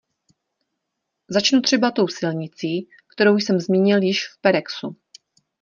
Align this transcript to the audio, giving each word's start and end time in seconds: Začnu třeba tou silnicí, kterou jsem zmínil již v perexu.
Začnu 1.29 1.61
třeba 1.61 1.91
tou 1.91 2.07
silnicí, 2.07 2.89
kterou 3.15 3.35
jsem 3.37 3.59
zmínil 3.59 4.01
již 4.03 4.27
v 4.27 4.41
perexu. 4.41 4.95